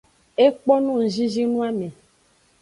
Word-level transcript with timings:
Ekpo 0.45 0.73
no 0.83 0.91
ngzinzin 1.03 1.49
noame. 1.51 1.87